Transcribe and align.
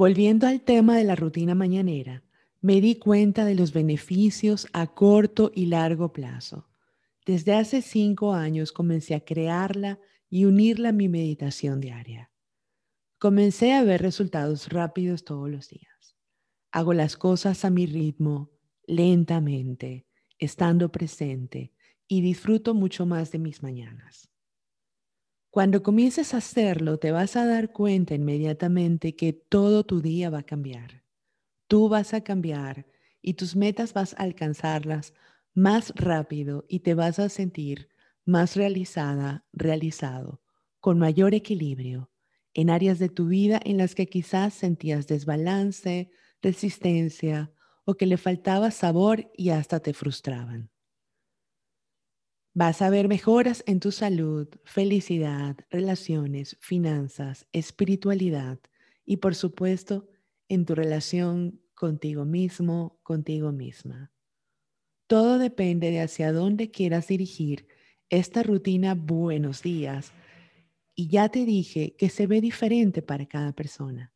Volviendo 0.00 0.46
al 0.46 0.60
tema 0.60 0.96
de 0.96 1.02
la 1.02 1.16
rutina 1.16 1.56
mañanera, 1.56 2.22
me 2.60 2.80
di 2.80 3.00
cuenta 3.00 3.44
de 3.44 3.56
los 3.56 3.72
beneficios 3.72 4.68
a 4.72 4.86
corto 4.94 5.50
y 5.52 5.66
largo 5.66 6.12
plazo. 6.12 6.68
Desde 7.26 7.52
hace 7.54 7.82
cinco 7.82 8.32
años 8.32 8.70
comencé 8.70 9.16
a 9.16 9.24
crearla 9.24 9.98
y 10.30 10.44
unirla 10.44 10.90
a 10.90 10.92
mi 10.92 11.08
meditación 11.08 11.80
diaria. 11.80 12.30
Comencé 13.18 13.72
a 13.72 13.82
ver 13.82 14.00
resultados 14.00 14.68
rápidos 14.68 15.24
todos 15.24 15.50
los 15.50 15.68
días. 15.68 16.16
Hago 16.70 16.92
las 16.92 17.16
cosas 17.16 17.64
a 17.64 17.70
mi 17.70 17.86
ritmo, 17.86 18.52
lentamente, 18.86 20.06
estando 20.38 20.92
presente 20.92 21.72
y 22.06 22.20
disfruto 22.20 22.72
mucho 22.72 23.04
más 23.04 23.32
de 23.32 23.40
mis 23.40 23.64
mañanas. 23.64 24.30
Cuando 25.58 25.82
comiences 25.82 26.34
a 26.34 26.36
hacerlo, 26.36 26.98
te 26.98 27.10
vas 27.10 27.34
a 27.34 27.44
dar 27.44 27.72
cuenta 27.72 28.14
inmediatamente 28.14 29.16
que 29.16 29.32
todo 29.32 29.82
tu 29.82 30.00
día 30.00 30.30
va 30.30 30.38
a 30.38 30.42
cambiar. 30.44 31.02
Tú 31.66 31.88
vas 31.88 32.14
a 32.14 32.20
cambiar 32.20 32.86
y 33.20 33.34
tus 33.34 33.56
metas 33.56 33.92
vas 33.92 34.14
a 34.14 34.18
alcanzarlas 34.18 35.14
más 35.54 35.92
rápido 35.96 36.64
y 36.68 36.78
te 36.78 36.94
vas 36.94 37.18
a 37.18 37.28
sentir 37.28 37.88
más 38.24 38.54
realizada, 38.54 39.46
realizado, 39.52 40.40
con 40.78 41.00
mayor 41.00 41.34
equilibrio 41.34 42.08
en 42.54 42.70
áreas 42.70 43.00
de 43.00 43.08
tu 43.08 43.26
vida 43.26 43.60
en 43.64 43.78
las 43.78 43.96
que 43.96 44.06
quizás 44.06 44.54
sentías 44.54 45.08
desbalance, 45.08 46.12
resistencia 46.40 47.52
o 47.84 47.94
que 47.94 48.06
le 48.06 48.16
faltaba 48.16 48.70
sabor 48.70 49.28
y 49.36 49.48
hasta 49.48 49.80
te 49.80 49.92
frustraban. 49.92 50.70
Vas 52.60 52.82
a 52.82 52.90
ver 52.90 53.06
mejoras 53.06 53.62
en 53.68 53.78
tu 53.78 53.92
salud, 53.92 54.48
felicidad, 54.64 55.56
relaciones, 55.70 56.56
finanzas, 56.58 57.46
espiritualidad 57.52 58.58
y 59.06 59.18
por 59.18 59.36
supuesto 59.36 60.08
en 60.48 60.66
tu 60.66 60.74
relación 60.74 61.60
contigo 61.76 62.24
mismo, 62.24 62.98
contigo 63.04 63.52
misma. 63.52 64.10
Todo 65.06 65.38
depende 65.38 65.92
de 65.92 66.00
hacia 66.00 66.32
dónde 66.32 66.72
quieras 66.72 67.06
dirigir 67.06 67.68
esta 68.10 68.42
rutina 68.42 68.96
buenos 68.96 69.62
días. 69.62 70.12
Y 70.96 71.06
ya 71.06 71.28
te 71.28 71.44
dije 71.44 71.94
que 71.96 72.08
se 72.08 72.26
ve 72.26 72.40
diferente 72.40 73.02
para 73.02 73.26
cada 73.26 73.52
persona. 73.52 74.12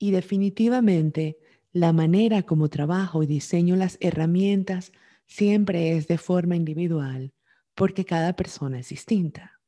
Y 0.00 0.10
definitivamente 0.10 1.38
la 1.70 1.92
manera 1.92 2.42
como 2.42 2.70
trabajo 2.70 3.22
y 3.22 3.26
diseño 3.26 3.76
las 3.76 3.98
herramientas 4.00 4.90
siempre 5.26 5.96
es 5.96 6.08
de 6.08 6.18
forma 6.18 6.56
individual 6.56 7.32
porque 7.78 8.04
cada 8.04 8.34
persona 8.34 8.80
es 8.80 8.88
distinta. 8.88 9.60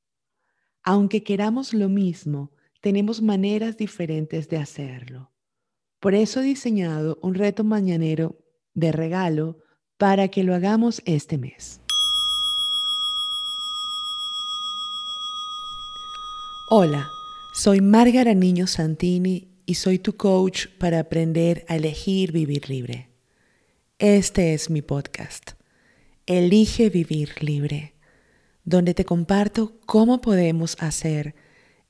Aunque 0.83 1.23
queramos 1.23 1.73
lo 1.73 1.89
mismo, 1.89 2.51
tenemos 2.81 3.23
maneras 3.23 3.77
diferentes 3.77 4.49
de 4.49 4.57
hacerlo. 4.57 5.31
Por 6.01 6.17
eso 6.17 6.41
he 6.41 6.45
diseñado 6.45 7.21
un 7.23 7.35
reto 7.35 7.63
mañanero 7.63 8.37
de 8.75 8.91
regalo 8.91 9.59
para 9.97 10.27
que 10.27 10.43
lo 10.43 10.57
hagamos 10.57 11.03
este 11.05 11.39
mes. 11.39 11.81
Hola, 16.69 17.09
soy 17.53 17.81
Márgara 17.81 18.35
Niño 18.35 18.67
Santini 18.67 19.63
y 19.67 19.75
soy 19.75 20.01
tu 20.01 20.17
coach 20.17 20.67
para 20.81 20.99
aprender 20.99 21.65
a 21.69 21.77
elegir 21.77 22.33
vivir 22.33 22.69
libre. 22.71 23.11
Este 24.01 24.53
es 24.53 24.69
mi 24.69 24.83
podcast. 24.83 25.53
Elige 26.27 26.91
vivir 26.91 27.41
libre 27.41 27.95
donde 28.65 28.95
te 28.95 29.05
comparto 29.05 29.79
cómo 29.87 30.21
podemos 30.21 30.77
hacer 30.81 31.35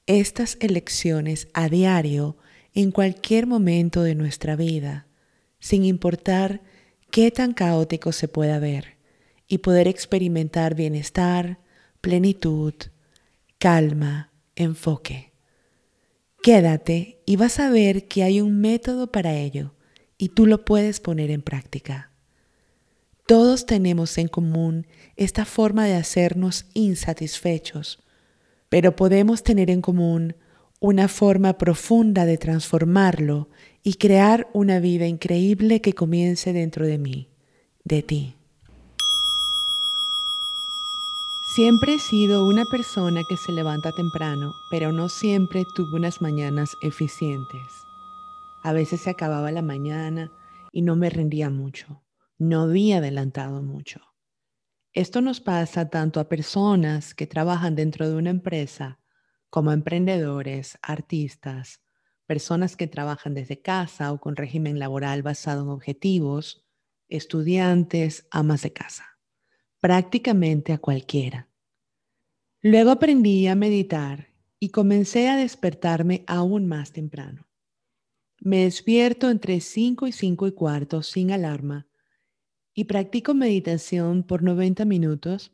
estas 0.06 0.56
elecciones 0.60 1.48
a 1.54 1.68
diario 1.68 2.36
en 2.74 2.90
cualquier 2.90 3.46
momento 3.46 4.02
de 4.02 4.14
nuestra 4.14 4.56
vida, 4.56 5.06
sin 5.58 5.84
importar 5.84 6.62
qué 7.10 7.30
tan 7.30 7.52
caótico 7.52 8.12
se 8.12 8.28
pueda 8.28 8.58
ver, 8.58 8.98
y 9.46 9.58
poder 9.58 9.88
experimentar 9.88 10.76
bienestar, 10.76 11.58
plenitud, 12.00 12.74
calma, 13.58 14.32
enfoque. 14.54 15.32
Quédate 16.42 17.20
y 17.26 17.36
vas 17.36 17.58
a 17.58 17.68
ver 17.68 18.06
que 18.06 18.22
hay 18.22 18.40
un 18.40 18.60
método 18.60 19.10
para 19.10 19.34
ello 19.34 19.74
y 20.16 20.30
tú 20.30 20.46
lo 20.46 20.64
puedes 20.64 21.00
poner 21.00 21.30
en 21.30 21.42
práctica. 21.42 22.09
Todos 23.30 23.64
tenemos 23.64 24.18
en 24.18 24.26
común 24.26 24.88
esta 25.14 25.44
forma 25.44 25.84
de 25.84 25.94
hacernos 25.94 26.66
insatisfechos, 26.74 28.02
pero 28.68 28.96
podemos 28.96 29.44
tener 29.44 29.70
en 29.70 29.82
común 29.82 30.34
una 30.80 31.06
forma 31.06 31.56
profunda 31.56 32.26
de 32.26 32.38
transformarlo 32.38 33.48
y 33.84 33.94
crear 33.94 34.48
una 34.52 34.80
vida 34.80 35.06
increíble 35.06 35.80
que 35.80 35.92
comience 35.92 36.52
dentro 36.52 36.84
de 36.84 36.98
mí, 36.98 37.28
de 37.84 38.02
ti. 38.02 38.34
Siempre 41.54 41.94
he 41.94 41.98
sido 42.00 42.48
una 42.48 42.64
persona 42.64 43.22
que 43.28 43.36
se 43.36 43.52
levanta 43.52 43.92
temprano, 43.92 44.54
pero 44.72 44.90
no 44.90 45.08
siempre 45.08 45.62
tuve 45.76 46.00
unas 46.00 46.20
mañanas 46.20 46.70
eficientes. 46.82 47.62
A 48.64 48.72
veces 48.72 49.02
se 49.02 49.10
acababa 49.10 49.52
la 49.52 49.62
mañana 49.62 50.32
y 50.72 50.82
no 50.82 50.96
me 50.96 51.10
rendía 51.10 51.48
mucho 51.48 52.00
no 52.40 52.62
había 52.62 52.96
adelantado 52.96 53.62
mucho. 53.62 54.00
Esto 54.94 55.20
nos 55.20 55.40
pasa 55.40 55.90
tanto 55.90 56.20
a 56.20 56.28
personas 56.28 57.14
que 57.14 57.26
trabajan 57.26 57.76
dentro 57.76 58.08
de 58.08 58.16
una 58.16 58.30
empresa 58.30 58.98
como 59.50 59.70
a 59.70 59.74
emprendedores, 59.74 60.78
artistas, 60.80 61.82
personas 62.26 62.76
que 62.76 62.86
trabajan 62.86 63.34
desde 63.34 63.60
casa 63.60 64.10
o 64.10 64.20
con 64.20 64.36
régimen 64.36 64.78
laboral 64.78 65.22
basado 65.22 65.62
en 65.64 65.68
objetivos, 65.68 66.64
estudiantes, 67.08 68.26
amas 68.30 68.62
de 68.62 68.72
casa, 68.72 69.04
prácticamente 69.78 70.72
a 70.72 70.78
cualquiera. 70.78 71.50
Luego 72.62 72.90
aprendí 72.90 73.48
a 73.48 73.54
meditar 73.54 74.28
y 74.58 74.70
comencé 74.70 75.28
a 75.28 75.36
despertarme 75.36 76.24
aún 76.26 76.66
más 76.66 76.92
temprano. 76.92 77.48
Me 78.40 78.64
despierto 78.64 79.28
entre 79.28 79.60
5 79.60 80.06
y 80.06 80.12
5 80.12 80.46
y 80.46 80.52
cuarto 80.52 81.02
sin 81.02 81.32
alarma 81.32 81.89
y 82.80 82.84
practico 82.84 83.34
meditación 83.34 84.22
por 84.22 84.42
90 84.42 84.86
minutos, 84.86 85.52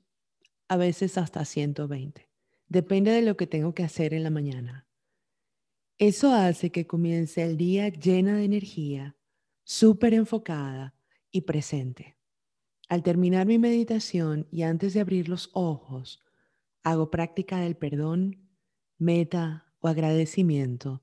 a 0.68 0.76
veces 0.76 1.18
hasta 1.18 1.44
120. 1.44 2.30
Depende 2.68 3.10
de 3.10 3.22
lo 3.22 3.36
que 3.36 3.48
tengo 3.48 3.74
que 3.74 3.82
hacer 3.82 4.14
en 4.14 4.22
la 4.22 4.30
mañana. 4.30 4.86
Eso 5.98 6.32
hace 6.32 6.70
que 6.70 6.86
comience 6.86 7.42
el 7.42 7.56
día 7.56 7.88
llena 7.88 8.36
de 8.36 8.44
energía, 8.44 9.16
súper 9.64 10.14
enfocada 10.14 10.94
y 11.32 11.40
presente. 11.40 12.16
Al 12.88 13.02
terminar 13.02 13.44
mi 13.44 13.58
meditación 13.58 14.46
y 14.52 14.62
antes 14.62 14.94
de 14.94 15.00
abrir 15.00 15.28
los 15.28 15.50
ojos, 15.52 16.22
hago 16.84 17.10
práctica 17.10 17.58
del 17.58 17.76
perdón, 17.76 18.48
meta 18.98 19.66
o 19.80 19.88
agradecimiento 19.88 21.02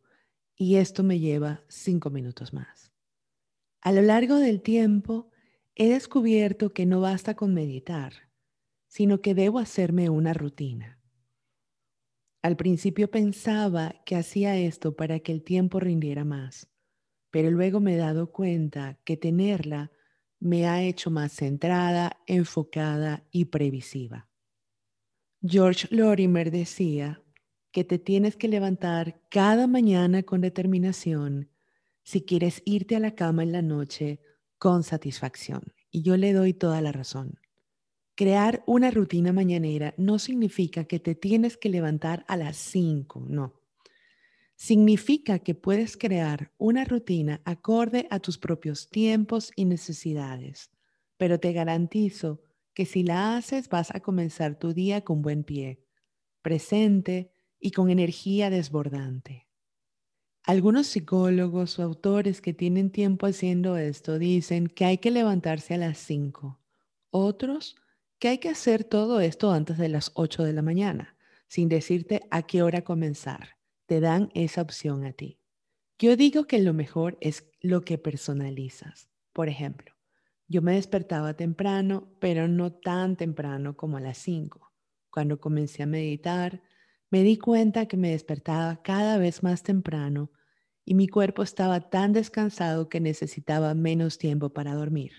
y 0.55 0.77
esto 0.77 1.03
me 1.03 1.19
lleva 1.19 1.65
cinco 1.67 2.09
minutos 2.11 2.53
más. 2.53 2.93
A 3.81 3.91
lo 3.91 4.01
largo 4.01 4.37
del 4.37 4.61
tiempo, 4.61 5.32
he 5.75 5.89
descubierto 5.89 6.73
que 6.73 6.85
no 6.85 7.01
basta 7.01 7.35
con 7.35 7.53
meditar, 7.53 8.13
sino 8.87 9.21
que 9.21 9.33
debo 9.33 9.59
hacerme 9.59 10.09
una 10.09 10.33
rutina. 10.33 10.99
Al 12.43 12.57
principio 12.57 13.09
pensaba 13.09 13.95
que 14.05 14.15
hacía 14.15 14.57
esto 14.57 14.95
para 14.95 15.19
que 15.19 15.31
el 15.31 15.43
tiempo 15.43 15.79
rindiera 15.79 16.25
más, 16.25 16.69
pero 17.31 17.49
luego 17.49 17.79
me 17.79 17.95
he 17.95 17.97
dado 17.97 18.31
cuenta 18.31 18.99
que 19.05 19.17
tenerla 19.17 19.91
me 20.39 20.67
ha 20.67 20.83
hecho 20.83 21.09
más 21.09 21.31
centrada, 21.31 22.21
enfocada 22.27 23.25
y 23.31 23.45
previsiva. 23.45 24.29
George 25.41 25.87
Lorimer 25.89 26.51
decía 26.51 27.23
que 27.71 27.83
te 27.83 27.97
tienes 27.97 28.35
que 28.35 28.47
levantar 28.47 29.21
cada 29.29 29.67
mañana 29.67 30.23
con 30.23 30.41
determinación 30.41 31.49
si 32.03 32.23
quieres 32.23 32.61
irte 32.65 32.97
a 32.97 32.99
la 32.99 33.15
cama 33.15 33.43
en 33.43 33.53
la 33.53 33.61
noche 33.61 34.19
con 34.63 34.83
satisfacción. 34.83 35.73
Y 35.91 36.03
yo 36.03 36.15
le 36.15 36.31
doy 36.31 36.53
toda 36.53 36.79
la 36.79 36.93
razón. 36.93 37.37
Crear 38.15 38.63
una 38.65 38.91
rutina 38.91 39.33
mañanera 39.33 39.93
no 39.97 40.19
significa 40.19 40.85
que 40.85 41.01
te 41.01 41.15
tienes 41.15 41.57
que 41.57 41.67
levantar 41.67 42.23
a 42.29 42.37
las 42.37 42.55
5, 42.55 43.25
no. 43.27 43.59
Significa 44.55 45.39
que 45.39 45.53
puedes 45.53 45.97
crear 45.97 46.53
una 46.57 46.85
rutina 46.85 47.41
acorde 47.43 48.07
a 48.09 48.19
tus 48.19 48.37
propios 48.37 48.89
tiempos 48.89 49.51
y 49.57 49.65
necesidades, 49.65 50.71
pero 51.17 51.41
te 51.41 51.51
garantizo 51.51 52.41
que 52.73 52.85
si 52.85 53.03
la 53.03 53.35
haces 53.35 53.67
vas 53.67 53.93
a 53.93 53.99
comenzar 53.99 54.57
tu 54.57 54.71
día 54.73 55.01
con 55.01 55.21
buen 55.21 55.43
pie, 55.43 55.83
presente 56.41 57.33
y 57.59 57.71
con 57.71 57.89
energía 57.89 58.49
desbordante. 58.49 59.42
Algunos 60.45 60.87
psicólogos 60.87 61.79
o 61.79 61.83
autores 61.83 62.41
que 62.41 62.53
tienen 62.53 62.89
tiempo 62.89 63.27
haciendo 63.27 63.77
esto 63.77 64.19
dicen 64.19 64.67
que 64.67 64.83
hay 64.83 64.97
que 64.97 65.09
levantarse 65.09 65.73
a 65.73 65.77
las 65.77 65.97
5. 65.99 66.59
Otros 67.11 67.77
que 68.19 68.27
hay 68.27 68.39
que 68.39 68.49
hacer 68.49 68.83
todo 68.83 69.21
esto 69.21 69.51
antes 69.53 69.77
de 69.77 69.87
las 69.87 70.11
8 70.15 70.43
de 70.43 70.51
la 70.51 70.61
mañana, 70.61 71.15
sin 71.47 71.69
decirte 71.69 72.27
a 72.29 72.41
qué 72.41 72.61
hora 72.61 72.83
comenzar. 72.83 73.55
Te 73.85 74.01
dan 74.01 74.31
esa 74.33 74.61
opción 74.61 75.05
a 75.05 75.13
ti. 75.13 75.39
Yo 75.97 76.17
digo 76.17 76.43
que 76.45 76.59
lo 76.59 76.73
mejor 76.73 77.17
es 77.21 77.49
lo 77.61 77.83
que 77.83 77.97
personalizas. 77.97 79.09
Por 79.31 79.47
ejemplo, 79.47 79.93
yo 80.49 80.61
me 80.61 80.73
despertaba 80.73 81.35
temprano, 81.35 82.09
pero 82.19 82.49
no 82.49 82.73
tan 82.73 83.15
temprano 83.15 83.77
como 83.77 83.95
a 83.95 84.01
las 84.01 84.17
5. 84.17 84.73
Cuando 85.09 85.39
comencé 85.39 85.83
a 85.83 85.85
meditar, 85.87 86.61
me 87.13 87.21
di 87.21 87.37
cuenta 87.37 87.85
que 87.85 87.95
me 87.95 88.09
despertaba 88.09 88.81
cada 88.81 89.19
vez 89.19 89.43
más 89.43 89.61
temprano 89.61 90.31
y 90.83 90.95
mi 90.95 91.07
cuerpo 91.07 91.43
estaba 91.43 91.91
tan 91.91 92.11
descansado 92.11 92.89
que 92.89 92.99
necesitaba 92.99 93.75
menos 93.75 94.17
tiempo 94.17 94.49
para 94.49 94.73
dormir. 94.73 95.11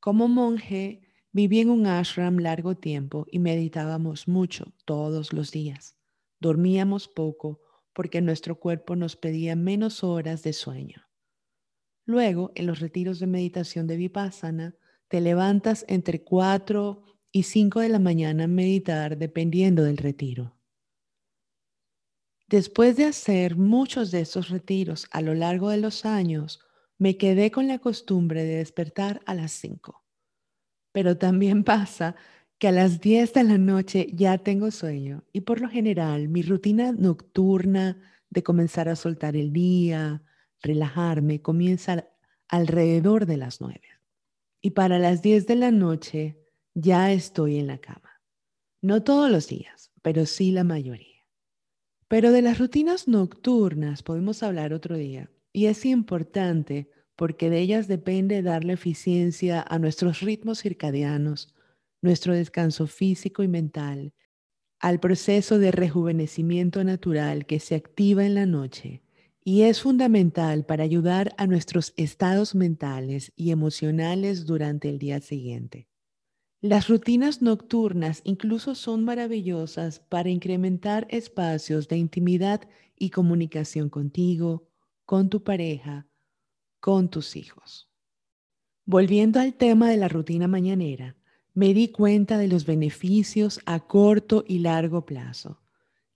Como 0.00 0.26
monje, 0.28 1.02
viví 1.30 1.60
en 1.60 1.68
un 1.68 1.86
ashram 1.86 2.38
largo 2.38 2.74
tiempo 2.74 3.26
y 3.30 3.38
meditábamos 3.38 4.26
mucho 4.26 4.72
todos 4.86 5.34
los 5.34 5.50
días. 5.50 5.98
Dormíamos 6.40 7.06
poco 7.06 7.60
porque 7.92 8.22
nuestro 8.22 8.58
cuerpo 8.58 8.96
nos 8.96 9.16
pedía 9.16 9.56
menos 9.56 10.02
horas 10.02 10.42
de 10.42 10.54
sueño. 10.54 11.06
Luego, 12.06 12.50
en 12.54 12.64
los 12.64 12.80
retiros 12.80 13.18
de 13.18 13.26
meditación 13.26 13.86
de 13.86 13.98
Vipassana, 13.98 14.74
te 15.08 15.20
levantas 15.20 15.84
entre 15.86 16.24
4 16.24 17.13
y 17.36 17.42
5 17.42 17.80
de 17.80 17.88
la 17.88 17.98
mañana 17.98 18.46
meditar 18.46 19.18
dependiendo 19.18 19.82
del 19.82 19.96
retiro. 19.96 20.56
Después 22.46 22.96
de 22.96 23.06
hacer 23.06 23.56
muchos 23.56 24.12
de 24.12 24.20
estos 24.20 24.50
retiros 24.50 25.08
a 25.10 25.20
lo 25.20 25.34
largo 25.34 25.70
de 25.70 25.78
los 25.78 26.04
años, 26.04 26.60
me 26.96 27.16
quedé 27.16 27.50
con 27.50 27.66
la 27.66 27.80
costumbre 27.80 28.44
de 28.44 28.58
despertar 28.58 29.20
a 29.26 29.34
las 29.34 29.50
5. 29.50 30.04
Pero 30.92 31.18
también 31.18 31.64
pasa 31.74 32.14
que 32.58 32.68
a 32.68 32.72
las 32.72 33.00
10 33.00 33.32
de 33.32 33.42
la 33.42 33.58
noche 33.58 34.06
ya 34.12 34.38
tengo 34.38 34.70
sueño 34.70 35.24
y 35.32 35.40
por 35.40 35.60
lo 35.60 35.68
general 35.68 36.28
mi 36.28 36.42
rutina 36.42 36.92
nocturna 36.92 38.00
de 38.30 38.44
comenzar 38.44 38.88
a 38.88 38.94
soltar 38.94 39.34
el 39.34 39.52
día, 39.52 40.22
relajarme, 40.62 41.42
comienza 41.42 42.08
alrededor 42.46 43.26
de 43.26 43.38
las 43.38 43.60
9. 43.60 43.80
Y 44.60 44.70
para 44.70 45.00
las 45.00 45.20
10 45.20 45.48
de 45.48 45.56
la 45.56 45.72
noche 45.72 46.43
ya 46.74 47.12
estoy 47.12 47.58
en 47.58 47.68
la 47.68 47.78
cama. 47.78 48.20
No 48.82 49.02
todos 49.02 49.30
los 49.30 49.48
días, 49.48 49.92
pero 50.02 50.26
sí 50.26 50.50
la 50.50 50.64
mayoría. 50.64 51.24
Pero 52.08 52.32
de 52.32 52.42
las 52.42 52.58
rutinas 52.58 53.08
nocturnas 53.08 54.02
podemos 54.02 54.42
hablar 54.42 54.72
otro 54.72 54.96
día. 54.96 55.30
Y 55.52 55.66
es 55.66 55.86
importante 55.86 56.90
porque 57.16 57.48
de 57.48 57.60
ellas 57.60 57.88
depende 57.88 58.42
darle 58.42 58.74
eficiencia 58.74 59.64
a 59.66 59.78
nuestros 59.78 60.20
ritmos 60.20 60.60
circadianos, 60.60 61.54
nuestro 62.02 62.34
descanso 62.34 62.86
físico 62.86 63.42
y 63.42 63.48
mental, 63.48 64.12
al 64.80 65.00
proceso 65.00 65.58
de 65.58 65.70
rejuvenecimiento 65.70 66.84
natural 66.84 67.46
que 67.46 67.60
se 67.60 67.76
activa 67.76 68.26
en 68.26 68.34
la 68.34 68.46
noche 68.46 69.02
y 69.42 69.62
es 69.62 69.80
fundamental 69.80 70.66
para 70.66 70.84
ayudar 70.84 71.34
a 71.38 71.46
nuestros 71.46 71.94
estados 71.96 72.54
mentales 72.54 73.32
y 73.36 73.50
emocionales 73.50 74.44
durante 74.44 74.88
el 74.88 74.98
día 74.98 75.20
siguiente. 75.20 75.88
Las 76.66 76.88
rutinas 76.88 77.42
nocturnas 77.42 78.22
incluso 78.24 78.74
son 78.74 79.04
maravillosas 79.04 79.98
para 79.98 80.30
incrementar 80.30 81.06
espacios 81.10 81.88
de 81.88 81.98
intimidad 81.98 82.62
y 82.98 83.10
comunicación 83.10 83.90
contigo, 83.90 84.66
con 85.04 85.28
tu 85.28 85.44
pareja, 85.44 86.08
con 86.80 87.10
tus 87.10 87.36
hijos. 87.36 87.90
Volviendo 88.86 89.40
al 89.40 89.52
tema 89.52 89.90
de 89.90 89.98
la 89.98 90.08
rutina 90.08 90.48
mañanera, 90.48 91.18
me 91.52 91.74
di 91.74 91.88
cuenta 91.88 92.38
de 92.38 92.48
los 92.48 92.64
beneficios 92.64 93.60
a 93.66 93.80
corto 93.80 94.42
y 94.48 94.60
largo 94.60 95.04
plazo. 95.04 95.60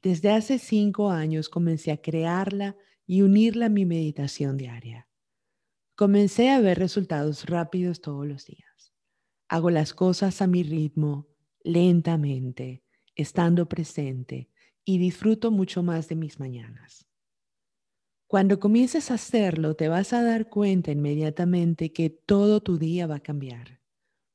Desde 0.02 0.30
hace 0.30 0.58
cinco 0.58 1.10
años 1.10 1.50
comencé 1.50 1.92
a 1.92 2.00
crearla 2.00 2.74
y 3.04 3.20
unirla 3.20 3.66
a 3.66 3.68
mi 3.68 3.84
meditación 3.84 4.56
diaria. 4.56 5.08
Comencé 5.94 6.48
a 6.48 6.58
ver 6.58 6.78
resultados 6.78 7.44
rápidos 7.44 8.00
todos 8.00 8.26
los 8.26 8.46
días. 8.46 8.87
Hago 9.48 9.70
las 9.70 9.94
cosas 9.94 10.42
a 10.42 10.46
mi 10.46 10.62
ritmo, 10.62 11.26
lentamente, 11.62 12.82
estando 13.14 13.66
presente 13.66 14.50
y 14.84 14.98
disfruto 14.98 15.50
mucho 15.50 15.82
más 15.82 16.08
de 16.08 16.16
mis 16.16 16.38
mañanas. 16.38 17.08
Cuando 18.26 18.60
comiences 18.60 19.10
a 19.10 19.14
hacerlo, 19.14 19.74
te 19.74 19.88
vas 19.88 20.12
a 20.12 20.22
dar 20.22 20.50
cuenta 20.50 20.92
inmediatamente 20.92 21.94
que 21.94 22.10
todo 22.10 22.60
tu 22.60 22.76
día 22.76 23.06
va 23.06 23.16
a 23.16 23.20
cambiar. 23.20 23.80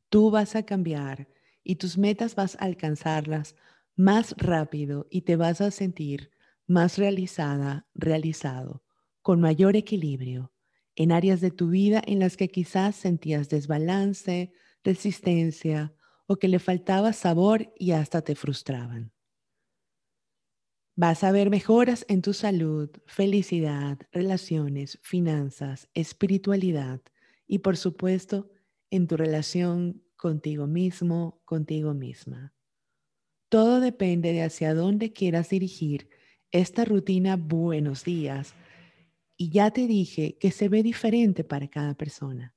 Tú 0.10 0.32
vas 0.32 0.56
a 0.56 0.64
cambiar 0.64 1.28
y 1.64 1.76
tus 1.76 1.98
metas 2.00 2.34
vas 2.34 2.56
a 2.56 2.66
alcanzarlas 2.66 3.56
más 3.96 4.34
rápido 4.38 5.06
y 5.12 5.22
te 5.22 5.36
vas 5.36 5.62
a 5.62 5.70
sentir 5.70 6.32
más 6.66 6.98
realizada, 6.98 7.88
realizado, 7.94 8.84
con 9.22 9.40
mayor 9.40 9.76
equilibrio 9.76 10.54
en 10.96 11.12
áreas 11.12 11.42
de 11.42 11.52
tu 11.52 11.70
vida 11.70 12.02
en 12.06 12.20
las 12.20 12.36
que 12.36 12.50
quizás 12.50 12.96
sentías 12.96 13.50
desbalance, 13.50 14.54
resistencia 14.84 15.94
o 16.28 16.38
que 16.38 16.48
le 16.48 16.60
faltaba 16.60 17.14
sabor 17.14 17.74
y 17.78 17.92
hasta 17.92 18.22
te 18.22 18.36
frustraban. 18.36 19.12
Vas 20.96 21.24
a 21.24 21.32
ver 21.32 21.50
mejoras 21.50 22.06
en 22.08 22.22
tu 22.22 22.34
salud, 22.34 22.90
felicidad, 23.08 23.98
relaciones, 24.12 25.00
finanzas, 25.02 25.90
espiritualidad 25.94 27.02
y 27.48 27.60
por 27.60 27.78
supuesto 27.78 28.52
en 28.92 29.08
tu 29.08 29.18
relación 29.18 30.04
contigo 30.16 30.68
mismo, 30.68 31.42
contigo 31.46 31.96
misma. 31.96 32.54
Todo 33.50 33.80
depende 33.80 34.34
de 34.34 34.44
hacia 34.44 34.74
dónde 34.74 35.14
quieras 35.14 35.50
dirigir 35.50 36.10
esta 36.52 36.86
rutina 36.86 37.36
buenos 37.36 38.04
días. 38.04 38.54
Y 39.36 39.50
ya 39.50 39.72
te 39.72 39.88
dije 39.88 40.38
que 40.40 40.52
se 40.52 40.70
ve 40.70 40.84
diferente 40.84 41.44
para 41.44 41.68
cada 41.68 41.96
persona. 41.96 42.56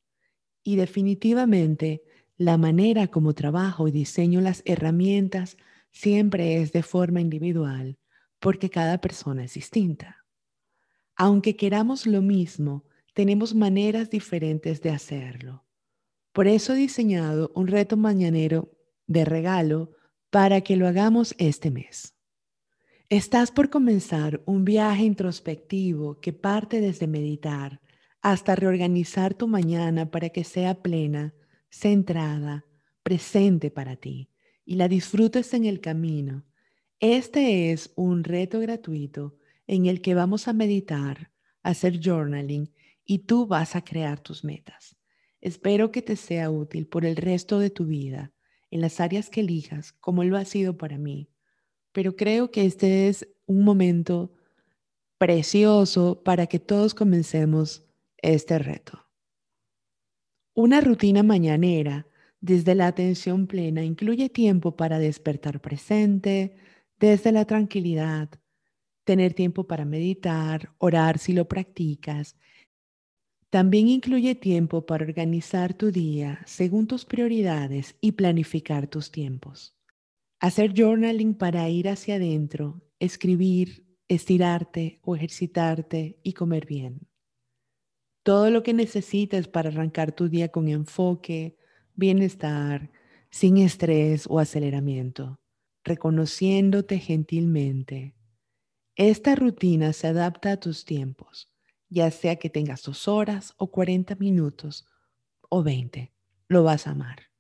Y 0.63 0.77
definitivamente 0.77 2.03
la 2.37 2.59
manera 2.59 3.09
como 3.09 3.35
trabajo 3.35 3.89
y 3.89 3.91
diseño 3.91 4.41
las 4.41 4.63
herramientas 4.65 5.57
siempre 5.91 6.61
es 6.61 6.73
de 6.73 6.83
forma 6.83 7.21
individual 7.21 7.99
porque 8.39 8.69
cada 8.71 9.01
persona 9.01 9.45
es 9.45 9.55
distinta. 9.55 10.25
Aunque 11.17 11.57
queramos 11.57 12.07
lo 12.07 12.21
mismo, 12.21 12.85
tenemos 13.15 13.55
maneras 13.55 14.11
diferentes 14.11 14.83
de 14.83 14.91
hacerlo. 14.91 15.65
Por 16.33 16.47
eso 16.47 16.75
he 16.75 16.77
diseñado 16.77 17.51
un 17.55 17.67
reto 17.67 17.97
mañanero 17.97 18.71
de 19.07 19.25
regalo 19.25 19.93
para 20.29 20.61
que 20.61 20.77
lo 20.77 20.87
hagamos 20.87 21.35
este 21.39 21.71
mes. 21.71 22.15
Estás 23.09 23.51
por 23.53 23.71
comenzar 23.71 24.43
un 24.45 24.65
viaje 24.65 25.05
introspectivo 25.05 26.21
que 26.21 26.35
parte 26.35 26.81
desde 26.81 27.07
meditar 27.07 27.81
hasta 28.21 28.57
reorganizar 28.57 29.33
tu 29.33 29.47
mañana 29.47 30.11
para 30.11 30.29
que 30.31 30.45
sea 30.45 30.83
plena, 30.83 31.33
centrada, 31.71 32.65
presente 33.03 33.71
para 33.71 33.97
ti 33.97 34.31
y 34.65 34.75
la 34.75 34.89
disfrutes 34.89 35.55
en 35.55 35.65
el 35.65 35.81
camino. 35.81 36.45
Este 36.99 37.73
es 37.73 37.93
un 37.95 38.25
reto 38.25 38.61
gratuito 38.61 39.37
en 39.67 39.87
el 39.87 40.01
que 40.01 40.15
vamos 40.15 40.49
a 40.49 40.53
meditar, 40.53 41.31
hacer 41.63 42.01
journaling 42.03 42.73
y 43.05 43.21
tú 43.21 43.47
vas 43.47 43.77
a 43.77 43.85
crear 43.85 44.21
tus 44.21 44.45
metas. 44.45 44.97
Espero 45.41 45.93
que 45.93 46.03
te 46.03 46.17
sea 46.17 46.51
útil 46.51 46.87
por 46.87 47.05
el 47.05 47.17
resto 47.17 47.59
de 47.59 47.71
tu 47.71 47.87
vida, 47.87 48.33
en 48.71 48.81
las 48.81 49.01
áreas 49.01 49.31
que 49.31 49.41
elijas, 49.41 49.93
como 49.93 50.25
lo 50.25 50.37
ha 50.37 50.45
sido 50.45 50.77
para 50.77 50.99
mí. 50.99 51.31
Pero 51.93 52.17
creo 52.17 52.51
que 52.51 52.67
este 52.67 53.09
es 53.09 53.29
un 53.47 53.63
momento 53.63 54.35
precioso 55.19 56.23
para 56.25 56.47
que 56.47 56.59
todos 56.59 56.95
comencemos 56.95 57.87
este 58.19 58.59
reto. 58.59 59.06
Una 60.57 60.81
rutina 60.81 61.23
mañanera 61.23 62.07
desde 62.41 62.75
la 62.75 62.89
atención 62.89 63.47
plena 63.47 63.85
incluye 63.85 64.29
tiempo 64.29 64.75
para 64.75 64.99
despertar 64.99 65.61
presente, 65.61 66.57
desde 66.99 67.31
la 67.31 67.45
tranquilidad, 67.45 68.31
tener 69.05 69.35
tiempo 69.35 69.69
para 69.69 69.85
meditar, 69.85 70.73
orar 70.79 71.19
si 71.19 71.33
lo 71.35 71.47
practicas 71.47 72.37
también 73.51 73.89
incluye 73.89 74.35
tiempo 74.35 74.85
para 74.85 75.05
organizar 75.05 75.73
tu 75.73 75.91
día 75.93 76.43
según 76.47 76.87
tus 76.87 77.05
prioridades 77.05 77.97
y 78.01 78.13
planificar 78.13 78.89
tus 78.89 79.11
tiempos. 79.11 79.75
Hacer 80.41 80.75
journaling 80.75 81.35
para 81.35 81.69
ir 81.69 81.89
hacia 81.89 82.17
adentro, 82.17 82.83
escribir, 82.99 83.87
estirarte 84.09 85.01
o 85.03 85.17
ejercitarte 85.17 86.19
y 86.23 86.33
comer 86.33 86.67
bien. 86.67 87.09
Todo 88.27 88.51
lo 88.51 88.65
que 88.65 88.75
necesites 88.75 89.47
para 89.47 89.71
arrancar 89.71 90.11
tu 90.11 90.29
día 90.29 90.49
con 90.49 90.69
enfoque, 90.69 91.57
bienestar, 91.95 92.91
sin 93.31 93.57
estrés 93.57 94.27
o 94.29 94.41
aceleramiento, 94.41 95.39
reconociéndote 95.85 96.99
gentilmente. 96.99 98.17
Esta 98.97 99.37
rutina 99.37 99.93
se 99.93 100.09
adapta 100.09 100.53
a 100.53 100.57
tus 100.57 100.85
tiempos 100.85 101.57
ya 101.89 102.11
sea 102.11 102.37
que 102.37 102.51
tengas 102.51 102.83
dos 102.83 103.09
horas 103.09 103.55
o 103.59 103.71
40 103.71 104.17
minutos 104.17 104.87
o 105.49 105.63
20, 105.63 106.13
lo 106.49 106.65
vas 106.65 106.87
a 106.87 106.91
amar. 106.91 107.31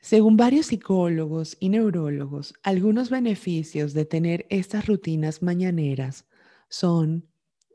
Según 0.00 0.36
varios 0.36 0.66
psicólogos 0.66 1.56
y 1.60 1.68
neurólogos, 1.68 2.54
algunos 2.62 3.10
beneficios 3.10 3.92
de 3.92 4.06
tener 4.06 4.46
estas 4.48 4.86
rutinas 4.86 5.42
mañaneras 5.42 6.26
son 6.68 7.29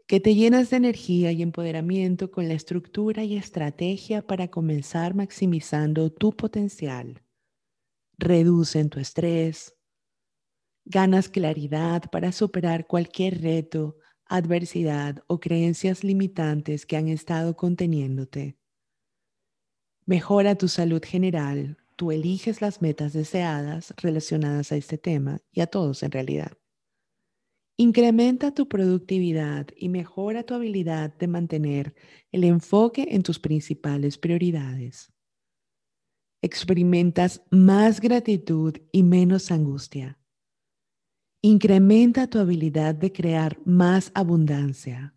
que 0.08 0.20
te 0.20 0.36
llenas 0.36 0.70
de 0.70 0.78
energía 0.78 1.32
y 1.32 1.42
empoderamiento 1.42 2.30
con 2.30 2.48
la 2.48 2.54
estructura 2.54 3.24
y 3.24 3.38
estrategia 3.38 4.22
para 4.26 4.50
comenzar 4.50 5.16
maximizando 5.16 6.12
tu 6.12 6.32
potencial. 6.32 7.24
Reducen 8.18 8.90
tu 8.90 9.00
estrés, 9.00 9.76
ganas 10.86 11.28
claridad 11.28 12.04
para 12.12 12.32
superar 12.32 12.86
cualquier 12.86 13.42
reto, 13.42 13.98
adversidad 14.28 15.24
o 15.28 15.40
creencias 15.40 16.04
limitantes 16.04 16.86
que 16.86 16.98
han 16.98 17.08
estado 17.08 17.56
conteniéndote. 17.56 18.58
Mejora 20.06 20.56
tu 20.56 20.68
salud 20.68 21.02
general, 21.04 21.78
tú 21.96 22.12
eliges 22.12 22.62
las 22.62 22.80
metas 22.80 23.14
deseadas 23.14 23.92
relacionadas 23.98 24.72
a 24.72 24.76
este 24.76 25.00
tema 25.00 25.42
y 25.52 25.62
a 25.62 25.68
todos 25.68 26.04
en 26.04 26.12
realidad. 26.12 26.52
Incrementa 27.78 28.54
tu 28.54 28.70
productividad 28.70 29.68
y 29.76 29.90
mejora 29.90 30.44
tu 30.44 30.54
habilidad 30.54 31.14
de 31.18 31.28
mantener 31.28 31.94
el 32.32 32.46
enfoque 32.46 33.06
en 33.12 33.22
tus 33.22 33.38
principales 33.38 34.18
prioridades. 34.18 35.12
Experimentas 36.42 37.42
más 37.52 38.00
gratitud 38.00 38.78
y 38.94 39.04
menos 39.04 39.52
angustia. 39.52 40.18
Incrementa 41.42 42.28
tu 42.28 42.40
habilidad 42.40 42.96
de 42.96 43.12
crear 43.12 43.60
más 43.66 44.10
abundancia. 44.14 45.14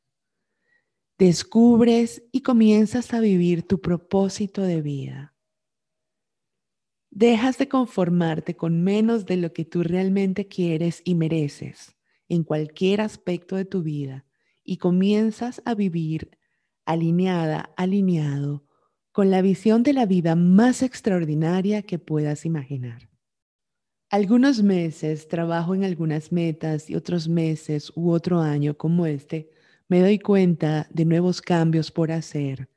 Descubres 1.16 2.24
y 2.32 2.40
comienzas 2.40 3.14
a 3.14 3.20
vivir 3.20 3.62
tu 3.62 3.80
propósito 3.80 4.62
de 4.62 4.82
vida. 4.82 5.36
Dejas 7.10 7.56
de 7.56 7.68
conformarte 7.68 8.56
con 8.56 8.82
menos 8.82 9.26
de 9.26 9.36
lo 9.36 9.52
que 9.52 9.64
tú 9.64 9.84
realmente 9.84 10.48
quieres 10.48 11.02
y 11.04 11.14
mereces 11.14 11.97
en 12.28 12.44
cualquier 12.44 13.00
aspecto 13.00 13.56
de 13.56 13.64
tu 13.64 13.82
vida 13.82 14.24
y 14.64 14.76
comienzas 14.76 15.62
a 15.64 15.74
vivir 15.74 16.30
alineada, 16.84 17.70
alineado 17.76 18.64
con 19.12 19.30
la 19.30 19.42
visión 19.42 19.82
de 19.82 19.92
la 19.92 20.06
vida 20.06 20.36
más 20.36 20.82
extraordinaria 20.82 21.82
que 21.82 21.98
puedas 21.98 22.44
imaginar. 22.44 23.08
Algunos 24.10 24.62
meses 24.62 25.28
trabajo 25.28 25.74
en 25.74 25.84
algunas 25.84 26.32
metas 26.32 26.88
y 26.88 26.94
otros 26.94 27.28
meses 27.28 27.92
u 27.94 28.10
otro 28.10 28.40
año 28.40 28.76
como 28.76 29.06
este, 29.06 29.50
me 29.88 30.00
doy 30.00 30.18
cuenta 30.18 30.86
de 30.90 31.04
nuevos 31.04 31.42
cambios 31.42 31.90
por 31.90 32.12
hacer 32.12 32.70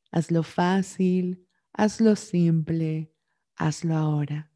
Hazlo 0.10 0.42
fácil, 0.42 1.46
hazlo 1.74 2.16
simple, 2.16 3.12
hazlo 3.58 3.98
ahora. 3.98 4.50